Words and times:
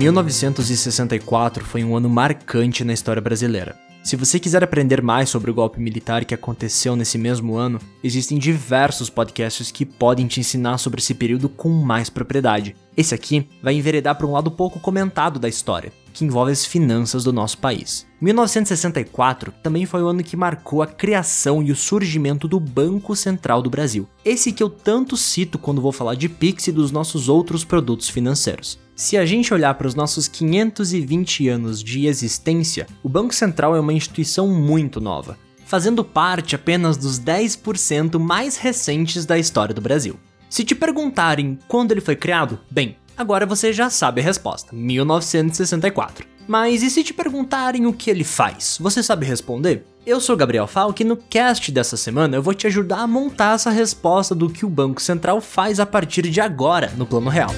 1964 0.00 1.62
foi 1.62 1.84
um 1.84 1.94
ano 1.94 2.08
marcante 2.08 2.82
na 2.84 2.94
história 2.94 3.20
brasileira. 3.20 3.76
Se 4.02 4.16
você 4.16 4.40
quiser 4.40 4.64
aprender 4.64 5.02
mais 5.02 5.28
sobre 5.28 5.50
o 5.50 5.54
golpe 5.54 5.78
militar 5.78 6.24
que 6.24 6.32
aconteceu 6.32 6.96
nesse 6.96 7.18
mesmo 7.18 7.54
ano, 7.54 7.78
existem 8.02 8.38
diversos 8.38 9.10
podcasts 9.10 9.70
que 9.70 9.84
podem 9.84 10.26
te 10.26 10.40
ensinar 10.40 10.78
sobre 10.78 11.00
esse 11.00 11.12
período 11.12 11.50
com 11.50 11.68
mais 11.68 12.08
propriedade. 12.08 12.74
Esse 13.00 13.14
aqui 13.14 13.48
vai 13.62 13.72
enveredar 13.72 14.14
para 14.14 14.26
um 14.26 14.32
lado 14.32 14.50
pouco 14.50 14.78
comentado 14.78 15.40
da 15.40 15.48
história, 15.48 15.90
que 16.12 16.22
envolve 16.22 16.52
as 16.52 16.66
finanças 16.66 17.24
do 17.24 17.32
nosso 17.32 17.56
país. 17.56 18.06
1964 18.20 19.54
também 19.62 19.86
foi 19.86 20.02
o 20.02 20.06
ano 20.06 20.22
que 20.22 20.36
marcou 20.36 20.82
a 20.82 20.86
criação 20.86 21.62
e 21.62 21.72
o 21.72 21.74
surgimento 21.76 22.46
do 22.46 22.60
Banco 22.60 23.16
Central 23.16 23.62
do 23.62 23.70
Brasil. 23.70 24.06
Esse 24.22 24.52
que 24.52 24.62
eu 24.62 24.68
tanto 24.68 25.16
cito 25.16 25.58
quando 25.58 25.80
vou 25.80 25.92
falar 25.92 26.14
de 26.14 26.28
Pix 26.28 26.68
e 26.68 26.72
dos 26.72 26.92
nossos 26.92 27.26
outros 27.30 27.64
produtos 27.64 28.06
financeiros. 28.06 28.78
Se 28.94 29.16
a 29.16 29.24
gente 29.24 29.54
olhar 29.54 29.72
para 29.76 29.86
os 29.86 29.94
nossos 29.94 30.28
520 30.28 31.48
anos 31.48 31.82
de 31.82 32.06
existência, 32.06 32.86
o 33.02 33.08
Banco 33.08 33.34
Central 33.34 33.74
é 33.74 33.80
uma 33.80 33.94
instituição 33.94 34.46
muito 34.46 35.00
nova, 35.00 35.38
fazendo 35.64 36.04
parte 36.04 36.54
apenas 36.54 36.98
dos 36.98 37.18
10% 37.18 38.18
mais 38.18 38.58
recentes 38.58 39.24
da 39.24 39.38
história 39.38 39.74
do 39.74 39.80
Brasil. 39.80 40.20
Se 40.50 40.64
te 40.64 40.74
perguntarem 40.74 41.56
quando 41.68 41.92
ele 41.92 42.00
foi 42.00 42.16
criado, 42.16 42.58
bem, 42.68 42.96
agora 43.16 43.46
você 43.46 43.72
já 43.72 43.88
sabe 43.88 44.20
a 44.20 44.24
resposta: 44.24 44.74
1964. 44.74 46.26
Mas 46.48 46.82
e 46.82 46.90
se 46.90 47.04
te 47.04 47.14
perguntarem 47.14 47.86
o 47.86 47.92
que 47.92 48.10
ele 48.10 48.24
faz? 48.24 48.76
Você 48.80 49.00
sabe 49.00 49.24
responder? 49.24 49.86
Eu 50.04 50.20
sou 50.20 50.36
Gabriel 50.36 50.66
Falk 50.66 51.00
e 51.00 51.06
no 51.06 51.16
cast 51.16 51.70
dessa 51.70 51.96
semana 51.96 52.36
eu 52.36 52.42
vou 52.42 52.52
te 52.52 52.66
ajudar 52.66 52.98
a 52.98 53.06
montar 53.06 53.54
essa 53.54 53.70
resposta 53.70 54.34
do 54.34 54.50
que 54.50 54.66
o 54.66 54.68
Banco 54.68 55.00
Central 55.00 55.40
faz 55.40 55.78
a 55.78 55.86
partir 55.86 56.22
de 56.22 56.40
agora 56.40 56.92
no 56.96 57.06
Plano 57.06 57.30
Real. 57.30 57.50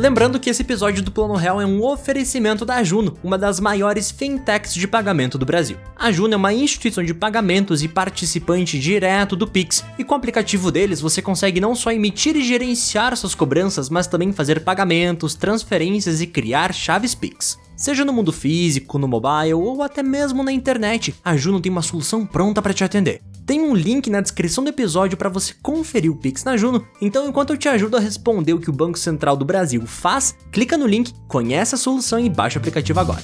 Lembrando 0.00 0.40
que 0.40 0.48
esse 0.48 0.62
episódio 0.62 1.02
do 1.02 1.10
Plano 1.10 1.34
Real 1.34 1.60
é 1.60 1.66
um 1.66 1.84
oferecimento 1.84 2.64
da 2.64 2.82
Juno, 2.82 3.18
uma 3.22 3.36
das 3.36 3.60
maiores 3.60 4.10
fintechs 4.10 4.72
de 4.72 4.88
pagamento 4.88 5.36
do 5.36 5.44
Brasil. 5.44 5.76
A 5.94 6.10
Juno 6.10 6.32
é 6.32 6.36
uma 6.38 6.54
instituição 6.54 7.04
de 7.04 7.12
pagamentos 7.12 7.82
e 7.82 7.88
participante 7.88 8.78
direto 8.78 9.36
do 9.36 9.46
Pix, 9.46 9.84
e 9.98 10.02
com 10.02 10.14
o 10.14 10.16
aplicativo 10.16 10.72
deles 10.72 11.02
você 11.02 11.20
consegue 11.20 11.60
não 11.60 11.74
só 11.74 11.92
emitir 11.92 12.34
e 12.34 12.42
gerenciar 12.42 13.14
suas 13.14 13.34
cobranças, 13.34 13.90
mas 13.90 14.06
também 14.06 14.32
fazer 14.32 14.64
pagamentos, 14.64 15.34
transferências 15.34 16.22
e 16.22 16.26
criar 16.26 16.72
chaves 16.72 17.14
Pix. 17.14 17.58
Seja 17.76 18.02
no 18.02 18.12
mundo 18.14 18.32
físico, 18.32 18.98
no 18.98 19.06
mobile 19.06 19.52
ou 19.52 19.82
até 19.82 20.02
mesmo 20.02 20.42
na 20.42 20.50
internet, 20.50 21.14
a 21.22 21.36
Juno 21.36 21.60
tem 21.60 21.70
uma 21.70 21.82
solução 21.82 22.24
pronta 22.24 22.62
para 22.62 22.72
te 22.72 22.84
atender. 22.84 23.20
Tem 23.50 23.60
um 23.60 23.74
link 23.74 24.08
na 24.08 24.20
descrição 24.20 24.62
do 24.62 24.70
episódio 24.70 25.18
para 25.18 25.28
você 25.28 25.52
conferir 25.60 26.08
o 26.08 26.14
Pix 26.14 26.44
na 26.44 26.56
Juno, 26.56 26.86
então 27.02 27.26
enquanto 27.26 27.50
eu 27.50 27.56
te 27.56 27.68
ajudo 27.68 27.96
a 27.96 27.98
responder 27.98 28.54
o 28.54 28.60
que 28.60 28.70
o 28.70 28.72
Banco 28.72 28.96
Central 28.96 29.36
do 29.36 29.44
Brasil 29.44 29.84
faz, 29.88 30.36
clica 30.52 30.78
no 30.78 30.86
link, 30.86 31.12
conhece 31.26 31.74
a 31.74 31.78
solução 31.78 32.20
e 32.20 32.30
baixa 32.30 32.60
o 32.60 32.60
aplicativo 32.60 33.00
agora. 33.00 33.20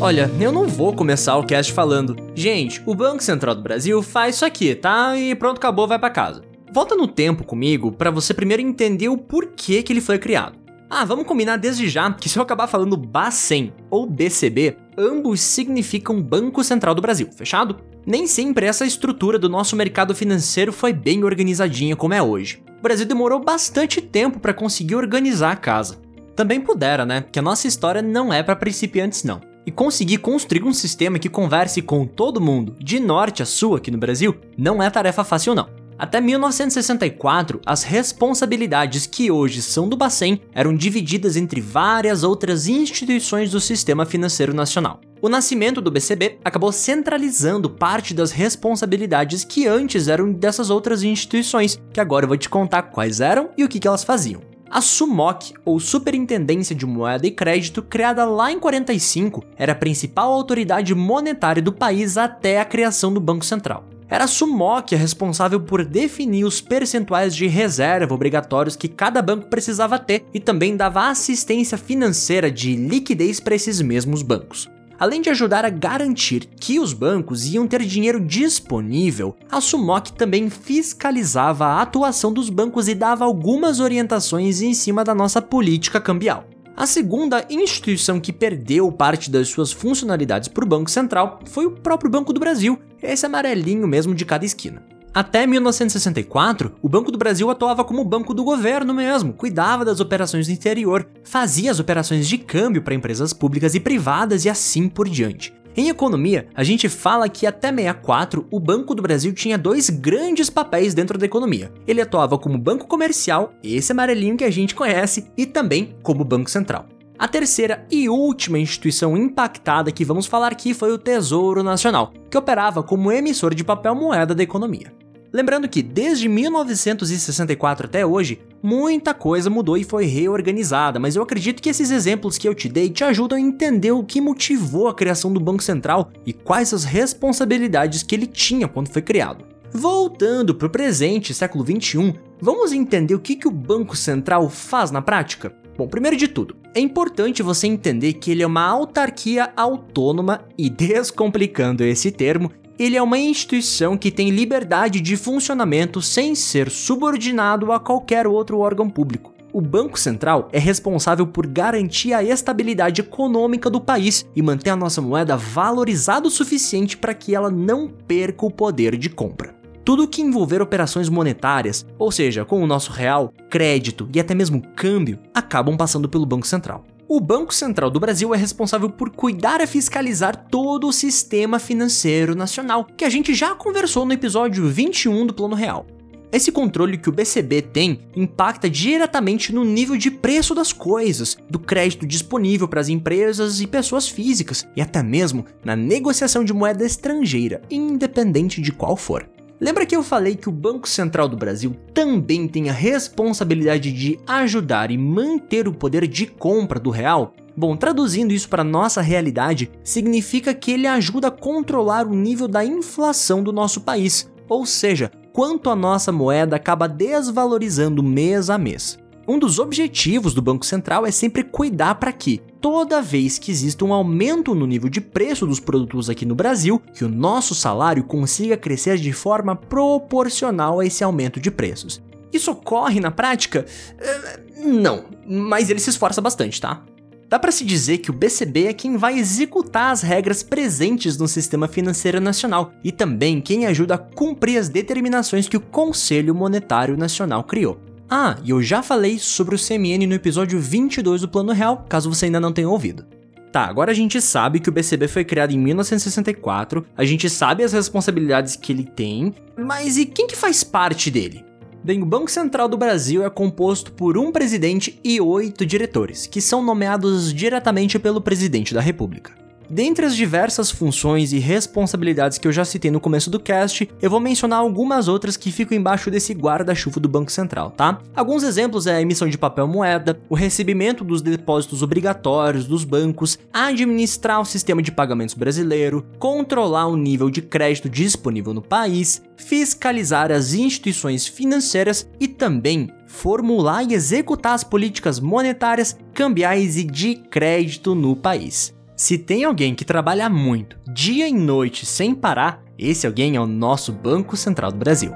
Olha, 0.00 0.30
eu 0.40 0.50
não 0.50 0.66
vou 0.66 0.94
começar 0.94 1.36
o 1.36 1.44
cast 1.44 1.74
falando, 1.74 2.16
gente, 2.34 2.82
o 2.86 2.94
Banco 2.94 3.22
Central 3.22 3.54
do 3.54 3.62
Brasil 3.62 4.02
faz 4.02 4.36
isso 4.36 4.46
aqui, 4.46 4.74
tá? 4.74 5.14
E 5.14 5.34
pronto, 5.34 5.58
acabou, 5.58 5.86
vai 5.86 5.98
para 5.98 6.08
casa. 6.08 6.49
Volta 6.72 6.94
no 6.94 7.08
tempo 7.08 7.42
comigo 7.42 7.90
para 7.90 8.12
você 8.12 8.32
primeiro 8.32 8.62
entender 8.62 9.08
o 9.08 9.18
porquê 9.18 9.82
que 9.82 9.92
ele 9.92 10.00
foi 10.00 10.20
criado. 10.20 10.56
Ah, 10.88 11.04
vamos 11.04 11.26
combinar 11.26 11.56
desde 11.56 11.88
já 11.88 12.12
que 12.12 12.28
se 12.28 12.38
eu 12.38 12.42
acabar 12.42 12.68
falando 12.68 12.96
Bacen 12.96 13.72
ou 13.90 14.06
BCB, 14.06 14.76
ambos 14.96 15.40
significam 15.40 16.22
Banco 16.22 16.62
Central 16.62 16.94
do 16.94 17.02
Brasil, 17.02 17.28
fechado? 17.32 17.76
Nem 18.06 18.24
sempre 18.26 18.66
essa 18.66 18.86
estrutura 18.86 19.36
do 19.36 19.48
nosso 19.48 19.74
mercado 19.74 20.14
financeiro 20.14 20.72
foi 20.72 20.92
bem 20.92 21.24
organizadinha 21.24 21.96
como 21.96 22.14
é 22.14 22.22
hoje. 22.22 22.62
O 22.78 22.82
Brasil 22.82 23.06
demorou 23.06 23.40
bastante 23.40 24.00
tempo 24.00 24.38
para 24.38 24.54
conseguir 24.54 24.94
organizar 24.94 25.52
a 25.52 25.56
casa. 25.56 25.98
Também 26.36 26.60
pudera, 26.60 27.04
né? 27.04 27.24
Que 27.32 27.40
a 27.40 27.42
nossa 27.42 27.66
história 27.66 28.00
não 28.00 28.32
é 28.32 28.44
para 28.44 28.54
principiantes 28.54 29.24
não. 29.24 29.40
E 29.66 29.72
conseguir 29.72 30.18
construir 30.18 30.64
um 30.64 30.72
sistema 30.72 31.18
que 31.18 31.28
converse 31.28 31.82
com 31.82 32.06
todo 32.06 32.40
mundo, 32.40 32.76
de 32.78 32.98
norte 33.00 33.42
a 33.42 33.46
sul 33.46 33.74
aqui 33.74 33.90
no 33.90 33.98
Brasil, 33.98 34.36
não 34.56 34.82
é 34.82 34.88
tarefa 34.88 35.24
fácil 35.24 35.54
não. 35.54 35.79
Até 36.00 36.18
1964, 36.18 37.60
as 37.66 37.82
responsabilidades 37.82 39.04
que 39.04 39.30
hoje 39.30 39.60
são 39.60 39.86
do 39.86 39.98
Bacen 39.98 40.40
eram 40.54 40.74
divididas 40.74 41.36
entre 41.36 41.60
várias 41.60 42.24
outras 42.24 42.66
instituições 42.66 43.50
do 43.50 43.60
sistema 43.60 44.06
financeiro 44.06 44.54
nacional. 44.54 44.98
O 45.20 45.28
nascimento 45.28 45.78
do 45.78 45.90
BCB 45.90 46.38
acabou 46.42 46.72
centralizando 46.72 47.68
parte 47.68 48.14
das 48.14 48.32
responsabilidades 48.32 49.44
que 49.44 49.66
antes 49.66 50.08
eram 50.08 50.32
dessas 50.32 50.70
outras 50.70 51.02
instituições, 51.02 51.78
que 51.92 52.00
agora 52.00 52.24
eu 52.24 52.28
vou 52.28 52.38
te 52.38 52.48
contar 52.48 52.84
quais 52.84 53.20
eram 53.20 53.50
e 53.54 53.62
o 53.62 53.68
que, 53.68 53.86
elas 53.86 54.02
faziam. 54.02 54.40
A 54.70 54.80
SUMOC, 54.80 55.52
ou 55.66 55.78
Superintendência 55.78 56.74
de 56.74 56.86
Moeda 56.86 57.26
e 57.26 57.30
Crédito, 57.30 57.82
criada 57.82 58.24
lá 58.24 58.50
em 58.50 58.58
45, 58.58 59.44
era 59.54 59.72
a 59.72 59.76
principal 59.76 60.32
autoridade 60.32 60.94
monetária 60.94 61.60
do 61.60 61.74
país 61.74 62.16
até 62.16 62.58
a 62.58 62.64
criação 62.64 63.12
do 63.12 63.20
Banco 63.20 63.44
Central. 63.44 63.84
Era 64.10 64.24
a 64.24 64.26
Sumoc 64.26 64.90
responsável 64.90 65.60
por 65.60 65.84
definir 65.84 66.44
os 66.44 66.60
percentuais 66.60 67.34
de 67.34 67.46
reserva 67.46 68.12
obrigatórios 68.12 68.74
que 68.74 68.88
cada 68.88 69.22
banco 69.22 69.46
precisava 69.46 70.00
ter 70.00 70.24
e 70.34 70.40
também 70.40 70.76
dava 70.76 71.08
assistência 71.08 71.78
financeira 71.78 72.50
de 72.50 72.74
liquidez 72.74 73.38
para 73.38 73.54
esses 73.54 73.80
mesmos 73.80 74.22
bancos. 74.22 74.68
Além 74.98 75.22
de 75.22 75.30
ajudar 75.30 75.64
a 75.64 75.70
garantir 75.70 76.48
que 76.60 76.80
os 76.80 76.92
bancos 76.92 77.46
iam 77.46 77.68
ter 77.68 77.84
dinheiro 77.84 78.20
disponível, 78.20 79.36
a 79.48 79.60
Sumoc 79.60 80.10
também 80.10 80.50
fiscalizava 80.50 81.66
a 81.66 81.80
atuação 81.80 82.32
dos 82.32 82.50
bancos 82.50 82.88
e 82.88 82.96
dava 82.96 83.24
algumas 83.24 83.78
orientações 83.78 84.60
em 84.60 84.74
cima 84.74 85.04
da 85.04 85.14
nossa 85.14 85.40
política 85.40 86.00
cambial. 86.00 86.44
A 86.80 86.86
segunda 86.86 87.44
instituição 87.50 88.18
que 88.18 88.32
perdeu 88.32 88.90
parte 88.90 89.30
das 89.30 89.48
suas 89.48 89.70
funcionalidades 89.70 90.48
para 90.48 90.64
o 90.64 90.66
Banco 90.66 90.90
Central 90.90 91.38
foi 91.44 91.66
o 91.66 91.72
próprio 91.72 92.10
Banco 92.10 92.32
do 92.32 92.40
Brasil, 92.40 92.78
esse 93.02 93.26
amarelinho 93.26 93.86
mesmo 93.86 94.14
de 94.14 94.24
cada 94.24 94.46
esquina. 94.46 94.82
Até 95.12 95.46
1964, 95.46 96.72
o 96.80 96.88
Banco 96.88 97.12
do 97.12 97.18
Brasil 97.18 97.50
atuava 97.50 97.84
como 97.84 98.02
banco 98.02 98.32
do 98.32 98.42
governo 98.42 98.94
mesmo, 98.94 99.34
cuidava 99.34 99.84
das 99.84 100.00
operações 100.00 100.46
do 100.46 100.54
interior, 100.54 101.06
fazia 101.22 101.70
as 101.70 101.80
operações 101.80 102.26
de 102.26 102.38
câmbio 102.38 102.80
para 102.80 102.94
empresas 102.94 103.34
públicas 103.34 103.74
e 103.74 103.80
privadas 103.80 104.46
e 104.46 104.48
assim 104.48 104.88
por 104.88 105.06
diante. 105.06 105.52
Em 105.76 105.88
economia, 105.88 106.48
a 106.54 106.64
gente 106.64 106.88
fala 106.88 107.28
que 107.28 107.46
até 107.46 107.68
64 107.68 108.46
o 108.50 108.58
Banco 108.58 108.94
do 108.94 109.02
Brasil 109.02 109.32
tinha 109.32 109.56
dois 109.56 109.88
grandes 109.88 110.50
papéis 110.50 110.94
dentro 110.94 111.16
da 111.16 111.26
economia. 111.26 111.72
Ele 111.86 112.00
atuava 112.00 112.36
como 112.36 112.58
banco 112.58 112.88
comercial, 112.88 113.52
esse 113.62 113.92
amarelinho 113.92 114.36
que 114.36 114.44
a 114.44 114.50
gente 114.50 114.74
conhece, 114.74 115.30
e 115.36 115.46
também 115.46 115.94
como 116.02 116.24
banco 116.24 116.50
central. 116.50 116.86
A 117.16 117.28
terceira 117.28 117.86
e 117.90 118.08
última 118.08 118.58
instituição 118.58 119.16
impactada 119.16 119.92
que 119.92 120.04
vamos 120.04 120.26
falar 120.26 120.50
aqui 120.50 120.74
foi 120.74 120.90
o 120.90 120.98
Tesouro 120.98 121.62
Nacional, 121.62 122.12
que 122.28 122.36
operava 122.36 122.82
como 122.82 123.12
emissor 123.12 123.54
de 123.54 123.62
papel 123.62 123.94
moeda 123.94 124.34
da 124.34 124.42
economia. 124.42 124.92
Lembrando 125.32 125.68
que 125.68 125.82
desde 125.82 126.28
1964 126.28 127.86
até 127.86 128.04
hoje, 128.04 128.40
muita 128.62 129.14
coisa 129.14 129.48
mudou 129.48 129.76
e 129.76 129.84
foi 129.84 130.06
reorganizada, 130.06 130.98
mas 130.98 131.16
eu 131.16 131.22
acredito 131.22 131.62
que 131.62 131.68
esses 131.68 131.90
exemplos 131.90 132.38
que 132.38 132.48
eu 132.48 132.54
te 132.54 132.68
dei 132.68 132.90
te 132.90 133.04
ajudam 133.04 133.38
a 133.38 133.40
entender 133.40 133.92
o 133.92 134.04
que 134.04 134.20
motivou 134.20 134.88
a 134.88 134.94
criação 134.94 135.32
do 135.32 135.40
Banco 135.40 135.62
Central 135.62 136.10
e 136.26 136.32
quais 136.32 136.72
as 136.72 136.84
responsabilidades 136.84 138.02
que 138.02 138.14
ele 138.14 138.26
tinha 138.26 138.68
quando 138.68 138.88
foi 138.88 139.02
criado. 139.02 139.44
Voltando 139.72 140.54
para 140.54 140.66
o 140.66 140.70
presente, 140.70 141.32
século 141.32 141.62
21, 141.62 142.12
vamos 142.40 142.72
entender 142.72 143.14
o 143.14 143.20
que, 143.20 143.36
que 143.36 143.46
o 143.46 143.52
Banco 143.52 143.96
Central 143.96 144.50
faz 144.50 144.90
na 144.90 145.00
prática? 145.00 145.54
Bom, 145.78 145.86
primeiro 145.86 146.16
de 146.16 146.28
tudo, 146.28 146.56
é 146.74 146.80
importante 146.80 147.42
você 147.42 147.66
entender 147.66 148.14
que 148.14 148.30
ele 148.30 148.42
é 148.42 148.46
uma 148.46 148.66
autarquia 148.66 149.52
autônoma 149.56 150.44
e, 150.58 150.68
descomplicando 150.70 151.84
esse 151.84 152.10
termo, 152.10 152.50
ele 152.80 152.96
é 152.96 153.02
uma 153.02 153.18
instituição 153.18 153.94
que 153.94 154.10
tem 154.10 154.30
liberdade 154.30 155.02
de 155.02 155.14
funcionamento 155.14 156.00
sem 156.00 156.34
ser 156.34 156.70
subordinado 156.70 157.72
a 157.72 157.78
qualquer 157.78 158.26
outro 158.26 158.58
órgão 158.58 158.88
público. 158.88 159.34
O 159.52 159.60
Banco 159.60 160.00
Central 160.00 160.48
é 160.50 160.58
responsável 160.58 161.26
por 161.26 161.46
garantir 161.46 162.14
a 162.14 162.24
estabilidade 162.24 163.02
econômica 163.02 163.68
do 163.68 163.82
país 163.82 164.24
e 164.34 164.40
manter 164.40 164.70
a 164.70 164.76
nossa 164.76 165.02
moeda 165.02 165.36
valorizada 165.36 166.26
o 166.26 166.30
suficiente 166.30 166.96
para 166.96 167.12
que 167.12 167.34
ela 167.34 167.50
não 167.50 167.86
perca 167.86 168.46
o 168.46 168.50
poder 168.50 168.96
de 168.96 169.10
compra. 169.10 169.54
Tudo 169.84 170.08
que 170.08 170.22
envolver 170.22 170.62
operações 170.62 171.10
monetárias, 171.10 171.84
ou 171.98 172.10
seja, 172.10 172.46
com 172.46 172.62
o 172.62 172.66
nosso 172.66 172.92
real, 172.92 173.30
crédito 173.50 174.08
e 174.14 174.18
até 174.18 174.34
mesmo 174.34 174.62
câmbio, 174.74 175.18
acabam 175.34 175.76
passando 175.76 176.08
pelo 176.08 176.24
Banco 176.24 176.46
Central. 176.46 176.86
O 177.12 177.18
Banco 177.18 177.52
Central 177.52 177.90
do 177.90 177.98
Brasil 177.98 178.32
é 178.32 178.38
responsável 178.38 178.88
por 178.88 179.10
cuidar 179.10 179.60
e 179.60 179.66
fiscalizar 179.66 180.46
todo 180.48 180.86
o 180.86 180.92
sistema 180.92 181.58
financeiro 181.58 182.36
nacional, 182.36 182.84
que 182.84 183.04
a 183.04 183.10
gente 183.10 183.34
já 183.34 183.52
conversou 183.52 184.06
no 184.06 184.12
episódio 184.12 184.68
21 184.68 185.26
do 185.26 185.34
Plano 185.34 185.56
Real. 185.56 185.84
Esse 186.30 186.52
controle 186.52 186.96
que 186.96 187.08
o 187.08 187.12
BCB 187.12 187.62
tem 187.62 188.02
impacta 188.14 188.70
diretamente 188.70 189.52
no 189.52 189.64
nível 189.64 189.96
de 189.96 190.08
preço 190.08 190.54
das 190.54 190.72
coisas, 190.72 191.36
do 191.50 191.58
crédito 191.58 192.06
disponível 192.06 192.68
para 192.68 192.80
as 192.80 192.88
empresas 192.88 193.60
e 193.60 193.66
pessoas 193.66 194.08
físicas, 194.08 194.64
e 194.76 194.80
até 194.80 195.02
mesmo 195.02 195.44
na 195.64 195.74
negociação 195.74 196.44
de 196.44 196.52
moeda 196.52 196.86
estrangeira, 196.86 197.60
independente 197.68 198.60
de 198.60 198.70
qual 198.70 198.96
for. 198.96 199.28
Lembra 199.60 199.84
que 199.84 199.94
eu 199.94 200.02
falei 200.02 200.36
que 200.36 200.48
o 200.48 200.52
Banco 200.52 200.88
Central 200.88 201.28
do 201.28 201.36
Brasil 201.36 201.76
também 201.92 202.48
tem 202.48 202.70
a 202.70 202.72
responsabilidade 202.72 203.92
de 203.92 204.18
ajudar 204.26 204.90
e 204.90 204.96
manter 204.96 205.68
o 205.68 205.74
poder 205.74 206.06
de 206.06 206.26
compra 206.26 206.80
do 206.80 206.88
real? 206.88 207.34
Bom, 207.54 207.76
traduzindo 207.76 208.32
isso 208.32 208.48
para 208.48 208.64
nossa 208.64 209.02
realidade, 209.02 209.70
significa 209.84 210.54
que 210.54 210.70
ele 210.70 210.86
ajuda 210.86 211.28
a 211.28 211.30
controlar 211.30 212.06
o 212.06 212.14
nível 212.14 212.48
da 212.48 212.64
inflação 212.64 213.42
do 213.42 213.52
nosso 213.52 213.82
país, 213.82 214.32
ou 214.48 214.64
seja, 214.64 215.12
quanto 215.30 215.68
a 215.68 215.76
nossa 215.76 216.10
moeda 216.10 216.56
acaba 216.56 216.88
desvalorizando 216.88 218.02
mês 218.02 218.48
a 218.48 218.56
mês. 218.56 218.98
Um 219.28 219.38
dos 219.38 219.58
objetivos 219.58 220.32
do 220.32 220.40
Banco 220.40 220.64
Central 220.64 221.04
é 221.04 221.10
sempre 221.10 221.44
cuidar 221.44 221.96
para 221.96 222.12
que, 222.12 222.40
toda 222.60 223.00
vez 223.00 223.38
que 223.38 223.50
exista 223.50 223.84
um 223.84 223.92
aumento 223.92 224.54
no 224.54 224.66
nível 224.66 224.88
de 224.88 225.00
preço 225.00 225.46
dos 225.46 225.58
produtos 225.58 226.10
aqui 226.10 226.26
no 226.26 226.34
Brasil, 226.34 226.80
que 226.94 227.04
o 227.04 227.08
nosso 227.08 227.54
salário 227.54 228.04
consiga 228.04 228.56
crescer 228.56 228.98
de 228.98 229.12
forma 229.12 229.56
proporcional 229.56 230.80
a 230.80 230.86
esse 230.86 231.02
aumento 231.02 231.40
de 231.40 231.50
preços. 231.50 232.02
Isso 232.32 232.50
ocorre 232.50 233.00
na 233.00 233.10
prática? 233.10 233.66
Uh, 233.96 234.68
não, 234.68 235.06
mas 235.26 235.70
ele 235.70 235.80
se 235.80 235.90
esforça 235.90 236.20
bastante, 236.20 236.60
tá? 236.60 236.84
Dá 237.28 237.38
para 237.38 237.52
se 237.52 237.64
dizer 237.64 237.98
que 237.98 238.10
o 238.10 238.12
BCB 238.12 238.66
é 238.66 238.72
quem 238.72 238.96
vai 238.96 239.16
executar 239.16 239.92
as 239.92 240.02
regras 240.02 240.42
presentes 240.42 241.16
no 241.16 241.28
sistema 241.28 241.68
financeiro 241.68 242.20
nacional 242.20 242.72
e 242.82 242.90
também 242.90 243.40
quem 243.40 243.66
ajuda 243.66 243.94
a 243.94 243.98
cumprir 243.98 244.58
as 244.58 244.68
determinações 244.68 245.48
que 245.48 245.56
o 245.56 245.60
Conselho 245.60 246.34
Monetário 246.34 246.96
Nacional 246.96 247.44
criou. 247.44 247.89
Ah, 248.12 248.36
e 248.42 248.50
eu 248.50 248.60
já 248.60 248.82
falei 248.82 249.20
sobre 249.20 249.54
o 249.54 249.58
CMN 249.58 250.04
no 250.04 250.14
episódio 250.14 250.58
22 250.58 251.20
do 251.20 251.28
Plano 251.28 251.52
Real, 251.52 251.86
caso 251.88 252.12
você 252.12 252.24
ainda 252.24 252.40
não 252.40 252.52
tenha 252.52 252.68
ouvido. 252.68 253.06
Tá, 253.52 253.64
agora 253.66 253.92
a 253.92 253.94
gente 253.94 254.20
sabe 254.20 254.58
que 254.58 254.68
o 254.68 254.72
BCB 254.72 255.06
foi 255.06 255.24
criado 255.24 255.52
em 255.52 255.58
1964, 255.58 256.84
a 256.96 257.04
gente 257.04 257.30
sabe 257.30 257.62
as 257.62 257.72
responsabilidades 257.72 258.56
que 258.56 258.72
ele 258.72 258.82
tem, 258.82 259.32
mas 259.56 259.96
e 259.96 260.06
quem 260.06 260.26
que 260.26 260.36
faz 260.36 260.64
parte 260.64 261.08
dele? 261.08 261.44
Bem, 261.84 262.02
o 262.02 262.06
Banco 262.06 262.30
Central 262.30 262.68
do 262.68 262.76
Brasil 262.76 263.24
é 263.24 263.30
composto 263.30 263.92
por 263.92 264.18
um 264.18 264.32
presidente 264.32 264.98
e 265.04 265.20
oito 265.20 265.64
diretores, 265.64 266.26
que 266.26 266.40
são 266.40 266.64
nomeados 266.64 267.32
diretamente 267.32 267.96
pelo 267.96 268.20
presidente 268.20 268.74
da 268.74 268.80
República. 268.80 269.32
Dentre 269.70 270.04
as 270.04 270.16
diversas 270.16 270.68
funções 270.68 271.32
e 271.32 271.38
responsabilidades 271.38 272.38
que 272.38 272.48
eu 272.48 272.50
já 272.50 272.64
citei 272.64 272.90
no 272.90 272.98
começo 272.98 273.30
do 273.30 273.38
cast, 273.38 273.88
eu 274.02 274.10
vou 274.10 274.18
mencionar 274.18 274.58
algumas 274.58 275.06
outras 275.06 275.36
que 275.36 275.52
ficam 275.52 275.78
embaixo 275.78 276.10
desse 276.10 276.34
guarda-chuva 276.34 276.98
do 276.98 277.08
Banco 277.08 277.30
Central, 277.30 277.70
tá? 277.70 278.00
Alguns 278.12 278.42
exemplos 278.42 278.88
é 278.88 278.96
a 278.96 279.00
emissão 279.00 279.28
de 279.28 279.38
papel 279.38 279.68
moeda, 279.68 280.20
o 280.28 280.34
recebimento 280.34 281.04
dos 281.04 281.22
depósitos 281.22 281.84
obrigatórios 281.84 282.66
dos 282.66 282.82
bancos, 282.82 283.38
administrar 283.52 284.40
o 284.40 284.44
sistema 284.44 284.82
de 284.82 284.90
pagamentos 284.90 285.36
brasileiro, 285.36 286.04
controlar 286.18 286.88
o 286.88 286.96
nível 286.96 287.30
de 287.30 287.40
crédito 287.40 287.88
disponível 287.88 288.52
no 288.52 288.62
país, 288.62 289.22
fiscalizar 289.36 290.32
as 290.32 290.52
instituições 290.52 291.28
financeiras 291.28 292.08
e 292.18 292.26
também 292.26 292.90
formular 293.06 293.84
e 293.84 293.94
executar 293.94 294.54
as 294.54 294.64
políticas 294.64 295.20
monetárias, 295.20 295.96
cambiais 296.12 296.76
e 296.76 296.82
de 296.82 297.14
crédito 297.14 297.94
no 297.94 298.16
país. 298.16 298.74
Se 299.00 299.16
tem 299.16 299.44
alguém 299.44 299.74
que 299.74 299.82
trabalha 299.82 300.28
muito, 300.28 300.76
dia 300.92 301.26
e 301.26 301.32
noite, 301.32 301.86
sem 301.86 302.14
parar, 302.14 302.62
esse 302.78 303.06
alguém 303.06 303.34
é 303.34 303.40
o 303.40 303.46
nosso 303.46 303.90
Banco 303.92 304.36
Central 304.36 304.70
do 304.70 304.76
Brasil. 304.76 305.10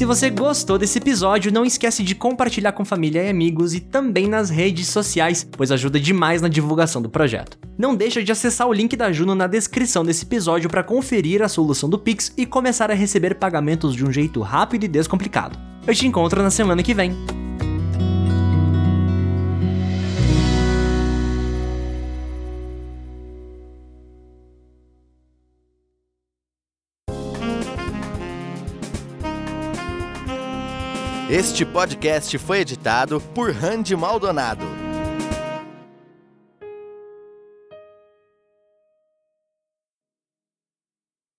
Se 0.00 0.06
você 0.06 0.30
gostou 0.30 0.78
desse 0.78 0.96
episódio, 0.96 1.52
não 1.52 1.62
esquece 1.62 2.02
de 2.02 2.14
compartilhar 2.14 2.72
com 2.72 2.86
família 2.86 3.22
e 3.22 3.28
amigos 3.28 3.74
e 3.74 3.80
também 3.80 4.26
nas 4.26 4.48
redes 4.48 4.88
sociais, 4.88 5.46
pois 5.52 5.70
ajuda 5.70 6.00
demais 6.00 6.40
na 6.40 6.48
divulgação 6.48 7.02
do 7.02 7.10
projeto. 7.10 7.58
Não 7.76 7.94
deixa 7.94 8.24
de 8.24 8.32
acessar 8.32 8.66
o 8.66 8.72
link 8.72 8.96
da 8.96 9.12
Juno 9.12 9.34
na 9.34 9.46
descrição 9.46 10.02
desse 10.02 10.24
episódio 10.24 10.70
para 10.70 10.82
conferir 10.82 11.42
a 11.42 11.50
solução 11.50 11.86
do 11.86 11.98
Pix 11.98 12.32
e 12.34 12.46
começar 12.46 12.90
a 12.90 12.94
receber 12.94 13.34
pagamentos 13.34 13.94
de 13.94 14.02
um 14.02 14.10
jeito 14.10 14.40
rápido 14.40 14.84
e 14.84 14.88
descomplicado. 14.88 15.58
Eu 15.86 15.94
te 15.94 16.06
encontro 16.06 16.42
na 16.42 16.48
semana 16.48 16.82
que 16.82 16.94
vem. 16.94 17.14
Este 31.32 31.64
podcast 31.64 32.36
foi 32.38 32.58
editado 32.58 33.20
por 33.20 33.52
Randy 33.52 33.94
Maldonado. 33.94 34.79